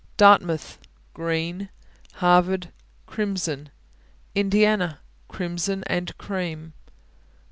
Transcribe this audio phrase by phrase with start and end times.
[0.17, 0.79] Dartmouth
[1.13, 1.69] Green.
[2.13, 2.71] Harvard
[3.05, 3.69] Crimson.
[4.33, 6.73] Indiana Crimson and cream.